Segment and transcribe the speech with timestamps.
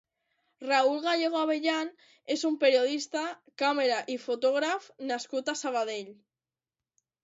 [0.69, 1.91] Raül Gallego Abellán
[2.37, 3.23] és un periodista,
[3.65, 6.15] càmera i fotògraf nascut a Sabadell.